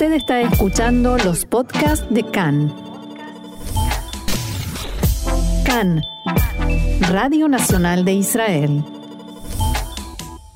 Usted 0.00 0.14
está 0.14 0.40
escuchando 0.40 1.18
los 1.18 1.44
podcasts 1.44 2.08
de 2.08 2.22
CAN. 2.22 2.72
CAN, 5.66 6.00
Radio 7.12 7.48
Nacional 7.48 8.06
de 8.06 8.14
Israel. 8.14 8.82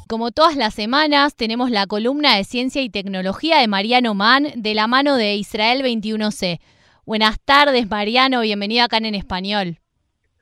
Como 0.08 0.30
todas 0.30 0.56
las 0.56 0.72
semanas, 0.72 1.36
tenemos 1.36 1.70
la 1.70 1.86
columna 1.86 2.38
de 2.38 2.44
Ciencia 2.44 2.80
y 2.80 2.88
Tecnología 2.88 3.58
de 3.58 3.68
Mariano 3.68 4.14
Mann 4.14 4.46
de 4.56 4.72
la 4.72 4.86
mano 4.86 5.14
de 5.16 5.34
Israel 5.34 5.82
21C. 5.82 6.58
Buenas 7.04 7.38
tardes, 7.38 7.86
Mariano, 7.90 8.40
bienvenido 8.40 8.82
a 8.82 8.88
CAN 8.88 9.04
en 9.04 9.14
Español. 9.14 9.76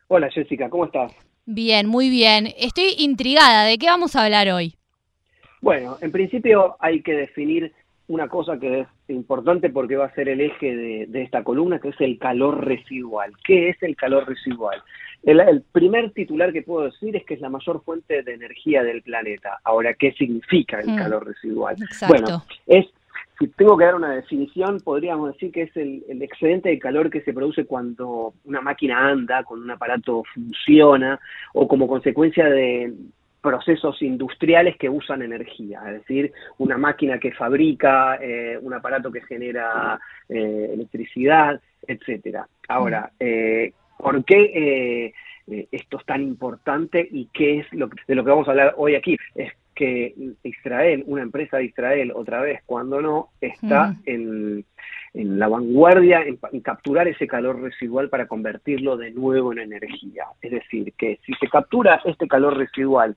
Hola, 0.06 0.30
Jessica, 0.30 0.70
¿cómo 0.70 0.84
estás? 0.84 1.12
Bien, 1.44 1.88
muy 1.88 2.08
bien. 2.08 2.54
Estoy 2.56 2.94
intrigada, 2.98 3.64
¿de 3.64 3.78
qué 3.78 3.86
vamos 3.86 4.14
a 4.14 4.22
hablar 4.22 4.48
hoy? 4.50 4.76
Bueno, 5.60 5.96
en 6.00 6.12
principio 6.12 6.76
hay 6.78 7.02
que 7.02 7.14
definir 7.14 7.72
una 8.12 8.28
cosa 8.28 8.58
que 8.58 8.80
es 8.80 8.88
importante 9.08 9.70
porque 9.70 9.96
va 9.96 10.04
a 10.04 10.14
ser 10.14 10.28
el 10.28 10.42
eje 10.42 11.06
de, 11.08 11.22
esta 11.22 11.42
columna, 11.42 11.78
que 11.78 11.88
es 11.88 12.00
el 12.00 12.18
calor 12.18 12.62
residual. 12.62 13.32
¿Qué 13.42 13.70
es 13.70 13.82
el 13.82 13.96
calor 13.96 14.28
residual? 14.28 14.82
El, 15.22 15.62
primer 15.72 16.10
titular 16.10 16.52
que 16.52 16.60
puedo 16.60 16.84
decir 16.84 17.16
es 17.16 17.24
que 17.24 17.34
es 17.34 17.40
la 17.40 17.48
mayor 17.48 17.82
fuente 17.82 18.22
de 18.22 18.34
energía 18.34 18.82
del 18.82 19.00
planeta. 19.00 19.60
Ahora, 19.64 19.94
¿qué 19.94 20.12
significa 20.12 20.80
el 20.80 20.90
mm, 20.90 20.96
calor 20.96 21.26
residual? 21.26 21.76
Bueno, 22.06 22.44
es 22.66 22.84
si 23.38 23.48
tengo 23.48 23.78
que 23.78 23.86
dar 23.86 23.94
una 23.94 24.12
definición, 24.12 24.80
podríamos 24.80 25.32
decir 25.32 25.50
que 25.50 25.62
es 25.62 25.76
el, 25.76 26.04
el, 26.06 26.20
excedente 26.20 26.68
de 26.68 26.78
calor 26.78 27.08
que 27.08 27.22
se 27.22 27.32
produce 27.32 27.64
cuando 27.64 28.34
una 28.44 28.60
máquina 28.60 29.08
anda, 29.08 29.42
cuando 29.42 29.64
un 29.64 29.70
aparato 29.70 30.22
funciona, 30.34 31.18
o 31.54 31.66
como 31.66 31.88
consecuencia 31.88 32.44
de, 32.44 32.92
procesos 33.42 34.00
industriales 34.02 34.76
que 34.76 34.88
usan 34.88 35.20
energía, 35.20 35.82
es 35.86 35.94
decir, 35.94 36.32
una 36.58 36.78
máquina 36.78 37.18
que 37.18 37.32
fabrica, 37.32 38.16
eh, 38.22 38.56
un 38.60 38.72
aparato 38.72 39.10
que 39.10 39.20
genera 39.22 40.00
eh, 40.28 40.70
electricidad, 40.72 41.60
etcétera. 41.86 42.46
Ahora, 42.68 43.10
mm. 43.12 43.16
eh, 43.20 43.72
¿por 43.98 44.24
qué 44.24 45.12
esto 45.72 45.98
es 45.98 46.06
tan 46.06 46.22
importante 46.22 47.06
y 47.10 47.28
qué 47.34 47.58
es 47.58 47.72
lo 47.72 47.90
de 48.06 48.14
lo 48.14 48.24
que 48.24 48.30
vamos 48.30 48.46
a 48.46 48.52
hablar 48.52 48.74
hoy 48.76 48.94
aquí? 48.94 49.16
Es 49.34 49.52
que 49.74 50.14
Israel, 50.44 51.02
una 51.06 51.22
empresa 51.22 51.56
de 51.56 51.64
Israel, 51.64 52.12
otra 52.14 52.40
vez, 52.40 52.60
cuando 52.64 53.02
no, 53.02 53.30
está 53.40 53.88
mm. 53.88 54.02
en, 54.06 54.64
la 55.14 55.48
vanguardia 55.48 56.22
en, 56.22 56.38
en, 56.52 56.60
capturar 56.60 57.06
ese 57.06 57.26
calor 57.26 57.60
residual 57.60 58.08
para 58.08 58.26
convertirlo 58.26 58.96
de 58.96 59.10
nuevo 59.10 59.52
en 59.52 59.58
energía. 59.58 60.24
Es 60.40 60.52
decir, 60.52 60.92
que 60.96 61.20
si 61.26 61.34
se 61.34 61.48
captura 61.48 62.00
este 62.04 62.26
calor 62.26 62.56
residual 62.56 63.14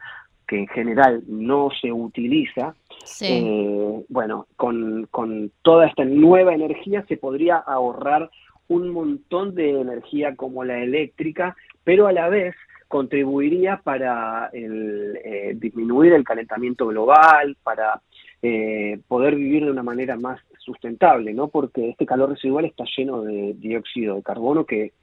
que 0.48 0.60
en 0.60 0.68
general 0.68 1.24
no 1.28 1.70
se 1.82 1.92
utiliza, 1.92 2.76
eh, 3.22 4.04
bueno, 4.10 4.48
con, 4.56 5.08
con 5.10 5.52
toda 5.62 5.88
esta 5.88 6.06
nueva 6.06 6.54
energía 6.54 7.04
se 7.08 7.18
podría 7.18 7.58
ahorrar 7.58 8.30
un 8.68 8.90
montón 8.90 9.56
de 9.56 9.82
energía 9.82 10.36
como 10.36 10.64
la 10.64 10.80
eléctrica, 10.80 11.56
pero 11.84 12.08
a 12.08 12.12
la 12.12 12.30
vez 12.30 12.56
contribuiría 12.88 13.82
para 13.84 14.50
el, 14.54 15.20
eh, 15.24 15.54
disminuir 15.56 16.14
el 16.14 16.24
calentamiento 16.24 16.88
global, 16.88 17.58
para 17.64 18.02
eh, 18.48 19.00
poder 19.08 19.36
vivir 19.36 19.66
de 19.66 19.72
una 19.72 19.82
manera 19.84 20.16
más 20.18 20.40
sustentable, 20.60 21.34
¿no? 21.34 21.48
Porque 21.48 21.90
este 21.90 22.06
calor 22.06 22.30
residual 22.30 22.66
está 22.66 22.84
lleno 22.96 23.24
de 23.24 23.54
dióxido 23.58 24.16
de 24.16 24.24
carbono 24.24 24.66
que 24.66 24.94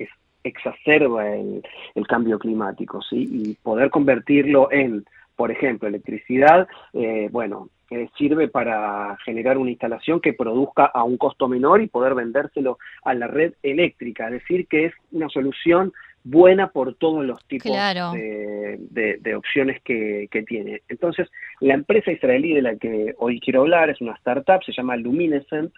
exacerba 0.45 1.35
el, 1.35 1.63
el 1.95 2.07
cambio 2.07 2.39
climático, 2.39 3.03
¿sí? 3.03 3.29
Y 3.31 3.55
poder 3.63 3.91
convertirlo 3.91 4.71
en 4.71 5.05
por 5.37 5.51
ejemplo, 5.51 5.89
electricidad, 5.89 6.69
eh, 6.93 7.29
bueno, 7.33 7.69
eh, 7.91 8.09
sirve 8.17 8.49
para 8.49 9.17
generar 9.25 9.59
una 9.59 9.71
instalación 9.71 10.21
que 10.21 10.33
produzca 10.33 10.85
a 10.87 11.03
un 11.05 11.17
costo 11.17 11.49
menor 11.49 11.81
y 11.83 11.89
poder 11.89 12.15
vendérselo 12.15 12.79
a 13.03 13.13
la 13.15 13.27
red 13.27 13.55
eléctrica, 13.63 14.27
es 14.27 14.35
decir, 14.35 14.67
que 14.69 14.87
es 14.87 14.95
una 15.11 15.29
solución 15.29 15.93
buena 16.25 16.69
por 16.69 16.95
todos 16.95 17.25
los 17.25 17.45
tipos 17.47 17.73
de, 17.73 19.35
opciones 19.37 19.83
que, 19.83 20.29
que, 20.31 20.43
tiene. 20.43 20.83
Entonces, 20.89 21.29
la 21.61 21.75
empresa 21.75 22.13
israelí 22.13 22.55
de 22.55 22.63
la 22.63 22.77
que 22.77 23.15
hoy 23.19 23.41
quiero 23.41 23.63
hablar 23.63 23.91
es 23.91 24.01
una 24.01 24.15
startup, 24.15 24.63
se 24.65 24.73
llama 24.73 24.97
Luminescent, 24.97 25.73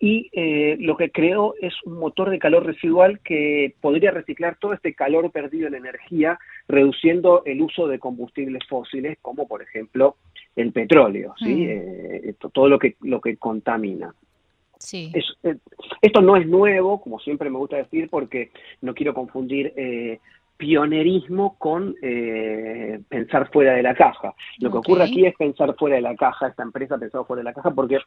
y 0.00 0.30
eh, 0.32 0.76
lo 0.78 0.96
que 0.96 1.10
creó 1.10 1.54
es 1.60 1.74
un 1.84 1.98
motor 1.98 2.30
de 2.30 2.38
calor 2.38 2.64
residual 2.64 3.18
que 3.20 3.74
podría 3.80 4.12
reciclar 4.12 4.56
todo 4.56 4.72
este 4.72 4.94
calor 4.94 5.32
perdido 5.32 5.66
en 5.66 5.74
energía, 5.74 6.38
reduciendo 6.68 7.42
el 7.44 7.60
uso 7.60 7.88
de 7.88 7.98
combustibles 7.98 8.62
fósiles, 8.68 9.18
como 9.20 9.48
por 9.48 9.60
ejemplo 9.60 10.16
el 10.54 10.72
petróleo, 10.72 11.34
¿sí? 11.38 11.54
Mm. 11.54 11.68
Eh, 11.68 12.34
todo 12.52 12.68
lo 12.68 12.78
que, 12.78 12.94
lo 13.02 13.20
que 13.20 13.36
contamina. 13.36 14.14
Sí. 14.78 15.12
Eh, 15.42 15.56
esto 16.02 16.20
no 16.20 16.36
es 16.36 16.46
nuevo, 16.46 17.00
como 17.00 17.18
siempre 17.18 17.50
me 17.50 17.58
gusta 17.58 17.76
decir, 17.76 18.08
porque 18.10 18.50
no 18.80 18.94
quiero 18.94 19.14
confundir 19.14 19.72
pionerismo 20.58 21.56
con 21.56 21.94
eh, 22.02 23.00
pensar 23.08 23.48
fuera 23.50 23.74
de 23.74 23.82
la 23.82 23.94
caja. 23.94 24.34
Lo 24.58 24.70
que 24.70 24.78
ocurre 24.78 25.04
aquí 25.04 25.24
es 25.24 25.34
pensar 25.36 25.74
fuera 25.76 25.96
de 25.96 26.02
la 26.02 26.16
caja, 26.16 26.48
esta 26.48 26.64
empresa 26.64 26.96
ha 26.96 26.98
pensado 26.98 27.24
fuera 27.24 27.40
de 27.40 27.44
la 27.44 27.54
caja 27.54 27.70
porque 27.70 27.98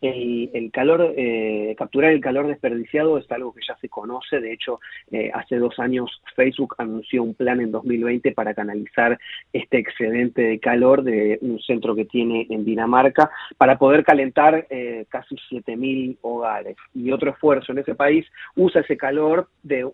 el, 0.00 0.70
calor, 0.72 1.12
eh, 1.16 1.74
capturar 1.76 2.12
el 2.12 2.20
calor 2.20 2.46
desperdiciado 2.46 3.18
es 3.18 3.30
algo 3.32 3.52
que 3.52 3.60
ya 3.66 3.76
se 3.78 3.88
conoce, 3.88 4.40
de 4.40 4.52
hecho 4.52 4.78
eh, 5.10 5.32
hace 5.34 5.56
dos 5.56 5.78
años 5.80 6.22
Facebook 6.36 6.76
anunció 6.78 7.24
un 7.24 7.34
plan 7.34 7.60
en 7.60 7.72
2020 7.72 8.32
para 8.32 8.54
canalizar 8.54 9.18
este 9.52 9.78
excedente 9.78 10.42
de 10.42 10.60
calor 10.60 11.02
de 11.02 11.38
un 11.42 11.58
centro 11.58 11.96
que 11.96 12.04
tiene 12.04 12.46
en 12.50 12.64
Dinamarca 12.64 13.30
para 13.58 13.78
poder 13.78 14.04
calentar 14.04 14.66
casi 15.08 15.34
7.000 15.50 16.18
hogares. 16.20 16.76
Y 16.94 17.10
otro 17.10 17.30
esfuerzo 17.30 17.72
en 17.72 17.78
ese 17.78 17.94
país 17.94 18.26
usa 18.54 18.82
ese 18.82 18.96
calor 18.96 19.48
de, 19.62 19.88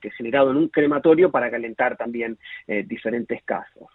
que 0.00 0.10
generado 0.12 0.50
en 0.50 0.56
un 0.56 0.68
crematorio 0.68 1.30
para 1.30 1.50
calentar 1.50 1.57
también 1.96 2.38
eh, 2.66 2.84
diferentes 2.86 3.42
casos. 3.44 3.88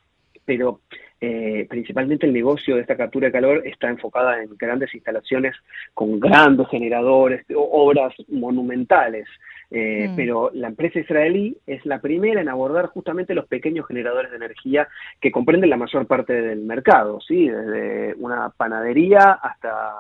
Pero 0.46 0.82
eh, 1.22 1.66
principalmente 1.70 2.26
el 2.26 2.34
negocio 2.34 2.76
de 2.76 2.82
esta 2.82 2.98
captura 2.98 3.28
de 3.28 3.32
calor 3.32 3.66
está 3.66 3.88
enfocada 3.88 4.44
en 4.44 4.58
grandes 4.58 4.94
instalaciones 4.94 5.56
con 5.94 6.20
grandes 6.20 6.68
generadores, 6.68 7.46
obras 7.56 8.14
monumentales. 8.28 9.26
Eh, 9.72 10.10
mm. 10.10 10.16
Pero 10.18 10.52
la 10.54 10.68
empresa 10.68 11.00
israelí 11.00 11.58
es 11.66 11.86
la 11.86 12.02
primera 12.02 12.42
en 12.42 12.50
abordar 12.50 12.88
justamente 12.88 13.34
los 13.34 13.48
pequeños 13.48 13.88
generadores 13.88 14.32
de 14.32 14.38
energía 14.38 14.90
que 15.22 15.32
comprenden 15.32 15.70
la 15.70 15.78
mayor 15.78 16.06
parte 16.08 16.34
del 16.42 16.60
mercado, 16.60 17.22
¿sí? 17.22 17.48
desde 17.48 18.14
una 18.16 18.50
panadería 18.50 19.40
hasta 19.42 19.94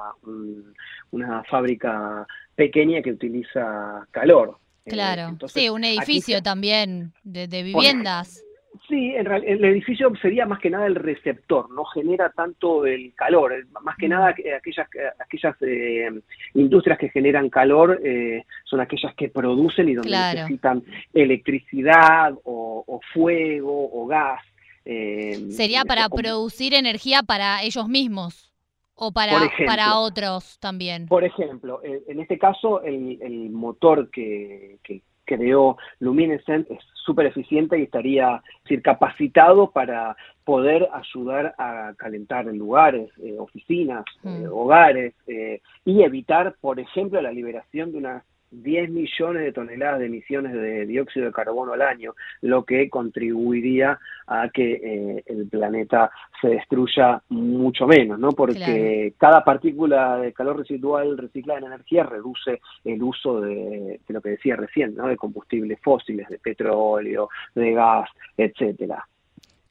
una 1.12 1.44
fábrica 1.46 2.28
pequeña 2.56 3.02
que 3.02 3.12
utiliza 3.12 4.06
calor. 4.12 4.57
Eh, 4.86 4.92
claro, 4.92 5.38
sí, 5.48 5.70
un 5.70 5.84
edificio 5.84 6.42
también 6.42 7.14
de, 7.24 7.48
viviendas. 7.48 8.44
Sí, 8.90 9.14
en 9.16 9.32
el 9.32 9.64
edificio 9.64 10.12
sería 10.22 10.46
más 10.46 10.60
que 10.60 10.70
nada 10.70 10.88
el 10.88 10.96
receptor, 10.96 11.72
no 11.72 11.86
genera 11.86 12.32
tanto 12.32 12.86
el 12.86 13.14
calor, 13.16 13.54
más 13.82 13.96
que 13.98 14.08
mm. 14.08 14.10
nada 14.10 14.28
aquellas, 14.30 14.88
aquellas 15.20 15.56
eh, 15.62 16.10
industrias 16.56 17.00
que 17.00 17.10
generan 17.10 17.50
calor 17.50 18.02
eh, 18.04 18.44
son 18.66 18.82
aquellas 18.82 19.16
que 19.16 19.30
producen 19.30 19.88
y 19.88 19.94
donde 19.94 20.12
necesitan 20.12 20.84
electricidad 21.14 22.34
o, 22.44 23.00
fuego 23.14 23.90
o 23.94 24.06
gas. 24.08 24.42
sería 24.84 25.86
para 25.86 26.10
producir 26.10 26.74
energía 26.74 27.24
para 27.24 27.64
ellos 27.64 27.88
mismos. 27.88 28.53
¿O 28.96 29.12
para, 29.12 29.40
para 29.66 29.98
otros 29.98 30.59
también? 30.59 31.08
Por 31.08 31.24
ejemplo, 31.24 31.81
en 31.84 32.20
este 32.20 32.38
caso, 32.38 32.81
el, 32.84 33.50
motor 33.50 34.09
que, 34.12 34.78
creó 35.26 35.78
Luminescent 36.00 36.70
es 36.70 36.80
súper 37.06 37.28
eficiente 37.28 37.80
y 37.80 37.84
estaría 37.84 38.42
decir, 38.64 38.82
capacitado 38.82 39.72
para 39.72 40.18
poder 40.44 40.88
ayudar 40.92 41.56
a 41.58 41.94
calentar 41.98 42.46
lugares, 42.46 43.09
eh, 43.24 43.38
oficinas, 43.40 44.03
eh, 44.24 44.28
mm. 44.28 44.52
hogares 44.52 45.14
eh, 45.28 45.62
y 45.85 46.03
evitar, 46.03 46.56
por 46.59 46.79
ejemplo, 46.79 47.22
la 47.22 47.32
liberación 47.32 47.94
de 47.94 47.97
una 48.00 48.26
10 48.61 48.90
millones 48.90 49.44
de 49.44 49.52
toneladas 49.52 50.00
de 50.00 50.05
emisiones 50.05 50.53
de 50.53 50.85
dióxido 50.85 51.26
de 51.28 51.32
carbono 51.32 51.73
al 51.73 51.82
año, 51.82 52.14
lo 52.41 52.64
que 52.64 52.90
contribuiría 52.90 54.00
a 54.28 54.50
que 54.50 54.73
eh, 54.73 55.23
el 55.26 55.47
planeta 55.47 56.11
se 56.41 56.50
destruya 56.50 57.22
mucho 57.29 57.88
menos, 57.88 58.20
¿no? 58.20 58.29
Porque 58.29 59.14
cada 59.17 59.44
partícula 59.44 60.17
de 60.17 60.34
calor 60.34 60.59
residual 60.59 61.17
reciclada 61.17 61.59
en 61.59 61.66
energía 61.66 62.03
reduce 62.03 62.61
el 62.84 63.02
uso 63.02 63.41
de, 63.41 64.00
lo 64.08 64.22
que 64.22 64.29
decía 64.29 64.55
recién, 64.55 64.96
¿no? 64.96 65.08
De 65.08 65.17
combustibles 65.17 65.79
fósiles, 65.82 66.28
de 66.29 66.40
petróleo, 66.40 67.29
de 67.55 67.73
gas, 67.73 68.09
etcétera. 68.38 69.08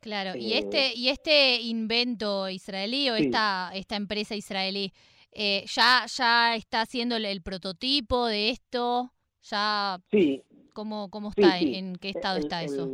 Claro, 0.00 0.32
y 0.36 0.54
este 0.54 0.92
y 0.96 1.10
este 1.10 1.60
invento 1.60 2.48
israelí 2.48 3.08
o 3.10 3.14
esta 3.14 3.70
esta 3.72 3.94
empresa 3.94 4.34
israelí 4.34 4.92
eh, 5.32 5.64
ya, 5.66 6.04
ya 6.06 6.54
está 6.54 6.82
haciendo 6.82 7.16
el, 7.16 7.42
prototipo 7.42 8.26
de 8.26 8.50
esto, 8.50 9.12
ya... 9.42 9.98
Sí. 10.10 10.42
¿Cómo, 10.74 11.10
cómo 11.10 11.28
está? 11.28 11.58
¿En 11.58 11.96
qué 11.96 12.08
estado 12.08 12.38
está 12.38 12.62
eso? 12.62 12.88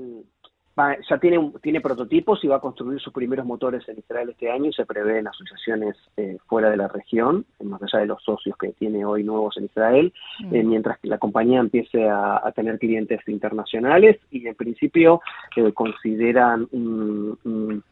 ya 1.09 1.19
tiene, 1.19 1.53
tiene 1.63 1.81
prototipos 1.81 2.43
y 2.45 2.49
va 2.49 2.57
a 2.57 2.61
construir 2.61 3.01
sus 3.01 3.13
primeros 3.13 3.45
motores 3.45 3.89
en 3.89 3.99
Israel 3.99 4.31
este 4.31 4.51
año 4.51 4.67
y 4.67 4.73
se 4.73 4.87
prevé 4.87 5.19
en 5.19 5.29
asociaciones 5.29 5.97
eh, 6.17 6.39
fuera 6.47 6.71
de 6.71 6.77
la 6.77 6.89
región, 6.89 7.45
más 7.63 7.83
allá 7.83 8.01
de 8.01 8.07
los 8.07 8.23
socios 8.23 8.57
que 8.57 8.69
tiene 8.73 9.05
hoy 9.05 9.25
nuevos 9.25 9.57
en 9.57 9.65
Israel, 9.65 10.13
mm. 10.41 10.55
eh, 10.55 10.63
mientras 10.63 10.99
que 11.01 11.09
la 11.09 11.19
compañía 11.19 11.61
empiece 11.61 12.09
a, 12.09 12.53
tener 12.55 12.79
clientes 12.79 13.21
internacionales 13.29 14.19
y 14.31 14.47
en 14.47 14.55
principio 14.55 15.21
eh, 15.57 15.73
consideran 15.73 16.67
un 16.73 17.83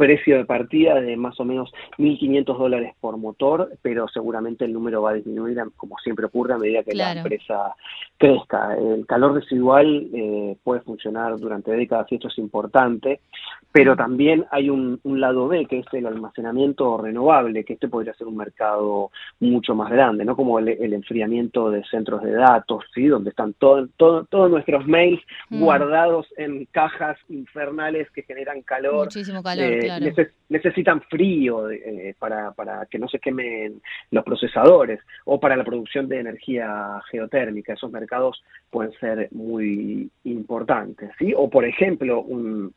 precio 0.00 0.38
de 0.38 0.46
partida 0.46 0.98
de 0.98 1.14
más 1.14 1.38
o 1.40 1.44
menos 1.44 1.70
1.500 1.98 2.56
dólares 2.56 2.94
por 3.00 3.18
motor, 3.18 3.70
pero 3.82 4.08
seguramente 4.08 4.64
el 4.64 4.72
número 4.72 5.02
va 5.02 5.10
a 5.10 5.14
disminuir, 5.14 5.58
como 5.76 5.98
siempre 5.98 6.24
ocurre, 6.24 6.54
a 6.54 6.58
medida 6.58 6.82
que 6.82 6.94
la 6.94 7.12
empresa 7.12 7.74
crezca. 8.16 8.74
El 8.76 9.06
calor 9.06 9.34
residual 9.34 10.08
eh, 10.14 10.56
puede 10.64 10.80
funcionar 10.80 11.38
durante 11.38 11.72
décadas 11.72 12.06
y 12.10 12.14
esto 12.14 12.28
es 12.28 12.38
importante, 12.38 13.20
pero 13.72 13.94
también 13.94 14.46
hay 14.50 14.70
un, 14.70 14.98
lado 15.04 15.48
B, 15.48 15.66
que 15.66 15.80
es 15.80 15.86
el 15.92 16.06
almacenamiento 16.06 16.96
renovable, 16.96 17.62
que 17.64 17.74
este 17.74 17.88
podría 17.88 18.14
ser 18.14 18.26
un 18.26 18.36
mercado 18.36 19.10
mucho 19.38 19.74
más 19.74 19.90
grande, 19.90 20.24
¿no? 20.24 20.34
Como 20.34 20.58
el, 20.58 20.92
enfriamiento 20.94 21.70
de 21.70 21.84
centros 21.84 22.22
de 22.22 22.32
datos, 22.32 22.84
¿sí? 22.94 23.06
Donde 23.06 23.30
están 23.30 23.52
todos 23.54 23.90
todos 23.96 24.50
nuestros 24.50 24.86
mails 24.86 25.20
mm. 25.50 25.60
guardados 25.60 26.26
en 26.38 26.64
cajas 26.66 27.18
infernales 27.28 28.10
que 28.12 28.22
generan 28.22 28.62
calor. 28.62 29.04
Muchísimo 29.04 29.42
calor, 29.42 29.72
eh, 29.72 29.89
necesitan 30.48 31.00
frío 31.02 31.70
eh, 31.70 32.14
para, 32.18 32.52
para 32.52 32.86
que 32.86 32.98
no 32.98 33.08
se 33.08 33.18
quemen 33.18 33.80
los 34.10 34.24
procesadores 34.24 35.00
o 35.24 35.40
para 35.40 35.56
la 35.56 35.64
producción 35.64 36.08
de 36.08 36.20
energía 36.20 37.00
geotérmica. 37.10 37.72
Esos 37.72 37.90
mercados 37.90 38.42
pueden 38.70 38.92
ser 39.00 39.28
muy 39.32 40.10
importantes. 40.24 41.10
¿sí? 41.18 41.32
O, 41.36 41.48
por 41.48 41.64
ejemplo, 41.64 42.20
un, 42.22 42.72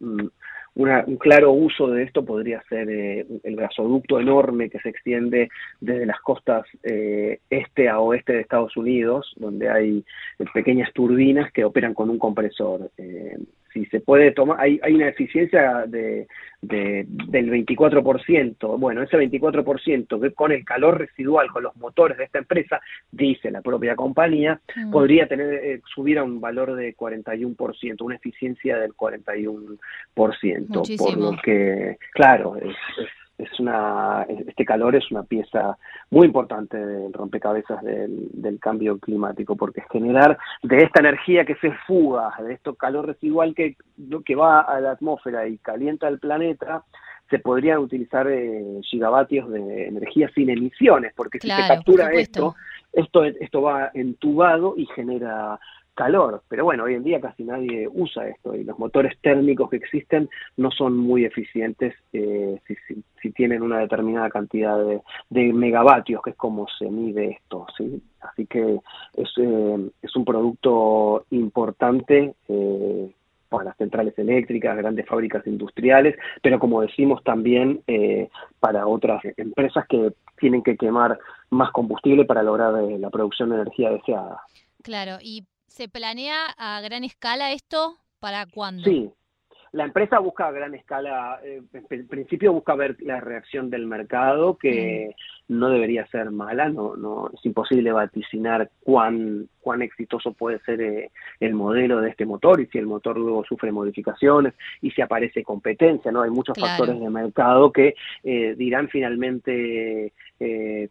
un 0.76 1.18
claro 1.18 1.52
uso 1.52 1.88
de 1.88 2.04
esto 2.04 2.26
podría 2.26 2.62
ser 2.68 2.90
eh, 2.90 3.26
el 3.44 3.56
gasoducto 3.56 4.20
enorme 4.20 4.70
que 4.70 4.80
se 4.80 4.90
extiende 4.90 5.50
desde 5.80 6.06
las 6.06 6.20
costas 6.22 6.66
eh, 6.84 7.40
este 7.50 7.90
a 7.90 8.00
oeste 8.00 8.34
de 8.34 8.42
Estados 8.42 8.76
Unidos, 8.76 9.34
donde 9.38 9.70
hay 9.70 10.04
pequeñas 10.54 10.92
turbinas 10.94 11.52
que 11.52 11.64
operan 11.64 11.94
con 11.94 12.10
un 12.10 12.18
compresor. 12.18 12.90
Eh, 12.98 13.38
si 13.74 13.86
se 13.88 14.00
puede 14.00 14.32
tomar, 14.32 14.62
hay, 14.62 14.80
hay 14.84 14.94
una 14.94 15.10
eficiencia 15.10 15.86
de, 15.88 16.28
del 16.62 17.52
24%. 17.52 18.80
Bueno, 18.80 19.02
ese 19.02 19.18
24% 19.18 20.22
que 20.22 20.32
con 20.32 20.52
el 20.52 20.64
calor 20.64 21.00
residual, 21.00 21.50
con 21.50 21.64
los 21.64 21.76
motores 21.78 22.18
de 22.18 22.26
esta 22.26 22.40
empresa, 22.40 22.80
dice 23.12 23.52
la 23.52 23.62
propia 23.62 23.96
compañía, 23.96 24.62
mm. 24.76 24.92
podría 24.92 25.28
tener 25.28 25.54
eh, 25.54 25.82
subir 25.94 26.20
a 26.20 26.24
un 26.24 26.40
valor 26.40 26.76
de 26.76 26.96
41%, 26.96 28.02
una 28.02 28.16
eficiencia 28.16 28.78
del 28.78 28.94
41%. 28.94 29.78
Por 30.98 31.18
lo 31.18 31.36
que, 31.44 31.98
claro, 32.14 32.56
es 32.58 32.76
es 32.98 33.23
una, 33.60 34.26
este 34.30 34.66
calor 34.66 34.96
es 34.96 35.10
una 35.12 35.24
pieza 35.24 35.78
muy 36.10 36.28
importante 36.28 36.78
del 36.78 37.12
rompecabezas 37.14 37.82
del, 37.84 38.30
del, 38.32 38.60
cambio 38.60 39.00
climático, 39.00 39.56
porque 39.56 39.84
generar 39.92 40.38
de 40.62 40.78
esta 40.78 41.00
energía 41.00 41.46
que 41.46 41.56
se 41.56 41.72
fuga, 41.88 42.34
de 42.40 42.54
esto 42.54 42.76
calor 42.76 43.08
residual 43.08 43.56
que, 43.56 43.76
que 44.26 44.36
va 44.36 44.62
a 44.62 44.80
la 44.80 44.92
atmósfera 44.92 45.48
y 45.48 45.58
calienta 45.58 46.08
el 46.08 46.20
planeta, 46.20 46.84
se 47.30 47.40
podrían 47.40 47.80
utilizar 47.80 48.28
eh, 48.28 48.80
gigavatios 48.84 49.50
de 49.50 49.88
energía 49.88 50.30
sin 50.36 50.50
emisiones, 50.50 51.14
porque 51.16 51.40
si 51.40 51.50
se 51.50 51.68
captura 51.68 52.12
esto, 52.12 52.56
esto, 52.92 53.24
esto 53.24 53.62
va 53.62 53.90
entubado 53.94 54.76
y 54.78 54.86
genera 54.88 55.60
calor. 55.94 56.44
Pero 56.48 56.66
bueno, 56.66 56.84
hoy 56.84 56.96
en 56.96 57.04
día 57.04 57.22
casi 57.22 57.44
nadie 57.44 57.88
usa 57.92 58.28
esto 58.28 58.56
y 58.56 58.64
los 58.64 58.78
motores 58.80 59.18
térmicos 59.22 59.70
que 59.70 59.78
existen 59.78 60.30
no 60.58 60.72
son 60.72 60.98
muy 60.98 61.26
eficientes 61.26 61.96
eh, 62.14 62.60
si, 62.68 63.32
tienen 63.32 63.62
una 63.62 63.80
determinada 63.80 64.30
cantidad 64.30 64.78
de, 65.30 65.54
megavatios, 65.54 66.22
que 66.22 66.32
es 66.32 66.36
como 66.36 66.68
se 66.78 66.90
mide 66.90 67.32
esto. 67.32 67.66
¿sí? 67.78 68.02
Así 68.22 68.46
que 68.46 68.80
es, 69.16 69.30
eh, 69.38 69.90
es 70.02 70.16
un 70.16 70.26
producto 70.26 71.26
importante. 71.32 72.34
Eh, 72.48 73.12
para 73.50 73.66
las 73.66 73.78
centrales 73.78 74.18
eléctricas, 74.18 74.76
grandes 74.76 75.06
fábricas 75.06 75.46
industriales, 75.46 76.16
pero 76.42 76.58
como 76.58 76.82
decimos 76.82 77.24
también 77.24 77.84
para 78.60 78.88
otras 78.88 79.22
empresas 79.38 79.86
que 79.88 80.12
tienen 80.40 80.64
que 80.64 80.76
quemar 80.76 81.20
más 81.52 81.70
combustible 81.70 82.26
para 82.26 82.42
lograr 82.42 82.74
la 82.74 83.12
producción 83.12 83.50
de 83.50 83.58
energía 83.58 83.92
deseada. 83.92 84.42
Claro, 84.82 85.18
y 85.22 85.46
¿Se 85.74 85.90
planea 85.90 86.54
a 86.56 86.82
gran 86.82 87.04
escala 87.04 87.52
esto? 87.52 87.98
¿Para 88.20 88.46
cuándo? 88.46 88.84
Sí, 88.84 89.12
la 89.72 89.86
empresa 89.86 90.20
busca 90.20 90.48
a 90.48 90.52
gran 90.52 90.76
escala, 90.76 91.40
eh, 91.44 91.64
en 91.90 92.08
principio 92.08 92.54
busca 92.54 92.76
ver 92.76 92.96
la 93.00 93.20
reacción 93.20 93.72
del 93.72 93.88
mercado, 93.88 94.56
que 94.56 95.10
mm. 95.10 95.43
No 95.60 95.70
debería 95.70 96.06
ser 96.08 96.32
mala, 96.32 96.70
no, 96.70 96.96
no 96.96 97.30
es 97.34 97.46
imposible 97.46 97.92
vaticinar 97.92 98.70
cuán, 98.82 99.48
cuán 99.62 99.82
exitoso 99.82 100.34
puede 100.34 100.60
ser 100.60 100.82
eh, 100.82 101.12
el 101.40 101.54
modelo 101.54 102.02
de 102.02 102.10
este 102.10 102.26
motor 102.26 102.60
y 102.62 102.68
si 102.68 102.78
el 102.78 102.86
motor 102.86 103.18
luego 103.18 103.44
sufre 103.46 103.72
modificaciones 103.72 104.54
y 104.82 104.92
si 104.92 105.02
aparece 105.02 105.44
competencia, 105.44 106.12
¿no? 106.12 106.22
Hay 106.22 106.32
muchos 106.32 106.58
factores 106.60 107.00
de 107.00 107.10
mercado 107.10 107.72
que 107.72 107.96
eh, 108.24 108.56
dirán 108.58 108.90
finalmente 108.90 110.14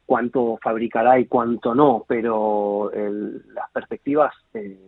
cuánto 0.06 0.58
fabricará 0.62 1.18
y 1.18 1.26
cuánto 1.26 1.74
no, 1.74 2.06
pero 2.08 2.90
las 3.52 3.70
perspectivas 3.70 4.32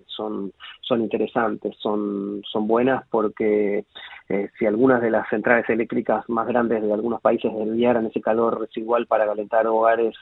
son, 0.07 0.53
son 0.81 1.03
interesantes, 1.03 1.77
son, 1.79 2.43
son 2.51 2.67
buenas 2.67 3.07
porque 3.11 3.85
eh, 4.29 4.49
si 4.59 4.65
algunas 4.65 5.03
de 5.03 5.11
las 5.11 5.29
centrales 5.29 5.69
eléctricas 5.69 6.27
más 6.29 6.47
grandes 6.47 6.83
de 6.83 6.93
algunos 6.93 7.21
países 7.21 7.53
enviaran 7.53 8.07
ese 8.07 8.23
calor 8.23 8.59
residual 8.59 9.07
para 9.07 9.27
calentar 9.27 9.64
hogares 9.73 10.15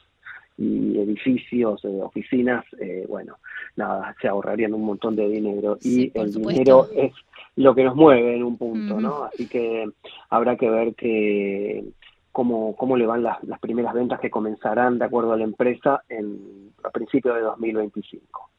y 0.59 0.99
edificios, 0.99 1.85
eh, 1.85 2.01
oficinas, 2.03 2.65
eh, 2.79 3.05
bueno, 3.09 3.39
nada, 3.77 4.15
se 4.21 4.29
ahorrarían 4.29 4.75
un 4.75 4.85
montón 4.85 5.17
de 5.17 5.29
dinero. 5.29 5.79
y 5.81 6.11
el 6.19 6.33
dinero 6.33 6.89
es 6.95 7.13
lo 7.57 7.75
que 7.75 7.85
nos 7.85 7.97
mueve 7.97 8.37
en 8.37 8.45
un 8.45 8.57
punto, 8.57 9.01
¿no? 9.01 9.25
Así 9.25 9.49
que 9.49 9.89
habrá 10.31 10.57
que 10.57 10.71
ver 10.71 10.95
que 10.95 11.85
cómo, 12.33 12.75
cómo 12.77 12.97
le 12.97 13.07
van 13.07 13.23
las, 13.23 13.43
las 13.45 13.61
primeras 13.61 13.95
ventas 13.95 14.21
que 14.21 14.31
comenzarán, 14.31 14.99
de 14.99 15.05
acuerdo 15.05 15.33
a 15.33 15.37
la 15.37 15.45
empresa, 15.45 16.03
en, 16.09 16.73
a 16.85 16.91
principios 16.91 17.35
de 17.35 17.43
2025. 17.43 18.51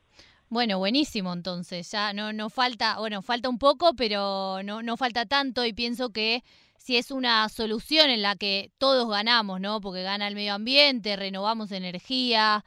Bueno, 0.49 0.77
buenísimo 0.77 1.33
entonces, 1.33 1.91
ya 1.91 2.13
no, 2.13 2.31
no 2.31 2.51
falta, 2.51 2.99
bueno, 2.99 3.23
falta 3.23 3.49
un 3.49 3.57
poco, 3.57 3.95
pero 3.95 4.61
no, 4.63 4.83
no 4.83 4.97
falta 4.97 5.25
tanto 5.25 5.65
y 5.65 5.73
pienso 5.73 6.11
que 6.11 6.43
si 6.83 6.97
es 6.97 7.11
una 7.11 7.47
solución 7.47 8.09
en 8.09 8.21
la 8.21 8.35
que 8.35 8.71
todos 8.77 9.09
ganamos, 9.09 9.61
¿no? 9.61 9.79
Porque 9.79 10.03
gana 10.03 10.27
el 10.27 10.35
medio 10.35 10.53
ambiente, 10.53 11.15
renovamos 11.15 11.71
energía, 11.71 12.65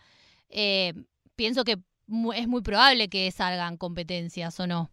eh, 0.49 0.95
pienso 1.37 1.65
que 1.65 1.73
es 2.35 2.49
muy 2.49 2.63
probable 2.63 3.09
que 3.09 3.31
salgan 3.31 3.77
competencias 3.77 4.59
o 4.59 4.67
no. 4.67 4.89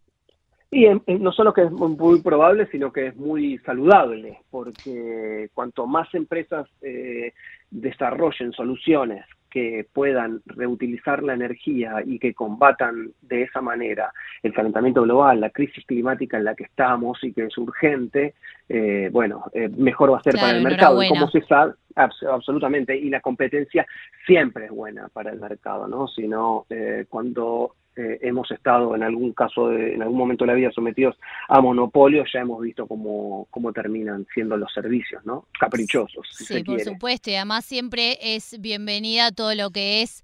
Y 0.70 0.84
no 1.06 1.32
solo 1.32 1.54
que 1.54 1.62
es 1.62 1.70
muy 1.70 2.20
probable, 2.20 2.68
sino 2.70 2.92
que 2.92 3.06
es 3.06 3.16
muy 3.16 3.56
saludable, 3.64 4.40
porque 4.50 5.48
cuanto 5.54 5.86
más 5.86 6.12
empresas 6.14 6.68
eh, 6.82 7.32
desarrollen 7.70 8.52
soluciones 8.52 9.24
que 9.54 9.86
puedan 9.92 10.42
reutilizar 10.46 11.22
la 11.22 11.34
energía 11.34 12.02
y 12.04 12.18
que 12.18 12.34
combatan 12.34 13.12
de 13.22 13.42
esa 13.42 13.60
manera 13.60 14.12
el 14.42 14.52
calentamiento 14.52 15.02
global, 15.02 15.40
la 15.40 15.50
crisis 15.50 15.86
climática 15.86 16.38
en 16.38 16.44
la 16.44 16.56
que 16.56 16.64
estamos 16.64 17.22
y 17.22 17.32
que 17.32 17.44
es 17.44 17.56
urgente, 17.56 18.34
eh, 18.68 19.10
bueno, 19.12 19.44
eh, 19.52 19.68
mejor 19.68 20.12
va 20.12 20.18
a 20.18 20.22
ser 20.24 20.34
para 20.34 20.56
el 20.56 20.64
mercado. 20.64 21.00
Como 21.08 21.30
se 21.30 21.42
sabe, 21.42 21.74
absolutamente, 21.94 22.96
y 22.96 23.10
la 23.10 23.20
competencia 23.20 23.86
siempre 24.26 24.64
es 24.64 24.72
buena 24.72 25.06
para 25.10 25.30
el 25.30 25.38
mercado, 25.38 25.86
¿no? 25.86 26.08
Sino 26.08 26.66
eh, 26.68 27.06
cuando 27.08 27.76
eh, 27.96 28.18
hemos 28.22 28.50
estado 28.50 28.94
en 28.96 29.02
algún 29.02 29.32
caso, 29.32 29.72
en 29.72 30.02
algún 30.02 30.18
momento 30.18 30.44
de 30.44 30.52
la 30.52 30.54
vida 30.54 30.70
sometidos 30.72 31.16
a 31.48 31.60
monopolios, 31.60 32.28
ya 32.32 32.40
hemos 32.40 32.60
visto 32.60 32.86
cómo, 32.86 33.46
cómo 33.50 33.72
terminan 33.72 34.26
siendo 34.34 34.56
los 34.56 34.72
servicios, 34.72 35.24
¿no? 35.24 35.46
Caprichosos. 35.58 36.26
sí, 36.30 36.64
por 36.64 36.80
supuesto, 36.80 37.30
y 37.30 37.36
además 37.36 37.64
siempre 37.64 38.18
es 38.20 38.60
bienvenida 38.60 39.30
todo 39.30 39.54
lo 39.54 39.70
que 39.70 40.02
es 40.02 40.22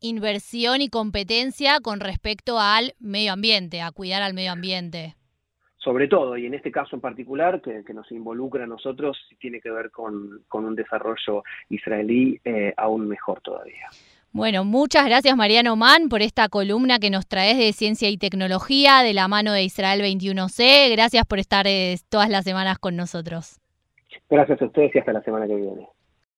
inversión 0.00 0.80
y 0.80 0.88
competencia 0.88 1.80
con 1.80 2.00
respecto 2.00 2.58
al 2.58 2.94
medio 2.98 3.32
ambiente, 3.32 3.82
a 3.82 3.90
cuidar 3.92 4.22
al 4.22 4.34
medio 4.34 4.52
ambiente. 4.52 5.14
Sobre 5.76 6.08
todo, 6.08 6.36
y 6.36 6.44
en 6.44 6.52
este 6.52 6.70
caso 6.70 6.94
en 6.94 7.00
particular, 7.00 7.62
que, 7.62 7.94
nos 7.94 8.10
involucra 8.12 8.64
a 8.64 8.66
nosotros, 8.66 9.18
tiene 9.38 9.60
que 9.60 9.70
ver 9.70 9.90
con, 9.90 10.42
un 10.52 10.74
desarrollo 10.74 11.42
israelí 11.70 12.38
eh, 12.44 12.74
aún 12.76 13.08
mejor 13.08 13.40
todavía. 13.40 13.88
Bueno, 14.32 14.64
muchas 14.64 15.06
gracias 15.06 15.36
Mariano 15.36 15.74
Mann 15.74 16.08
por 16.08 16.22
esta 16.22 16.48
columna 16.48 17.00
que 17.00 17.10
nos 17.10 17.26
traes 17.26 17.58
de 17.58 17.72
ciencia 17.72 18.08
y 18.08 18.16
tecnología 18.16 19.02
de 19.02 19.12
la 19.12 19.26
mano 19.26 19.52
de 19.52 19.64
Israel 19.64 20.00
21C. 20.02 20.88
Gracias 20.92 21.26
por 21.26 21.40
estar 21.40 21.66
eh, 21.66 21.96
todas 22.08 22.30
las 22.30 22.44
semanas 22.44 22.78
con 22.78 22.94
nosotros. 22.94 23.58
Gracias 24.28 24.62
a 24.62 24.66
ustedes 24.66 24.94
y 24.94 25.00
hasta 25.00 25.12
la 25.12 25.22
semana 25.22 25.48
que 25.48 25.56
viene. 25.56 25.88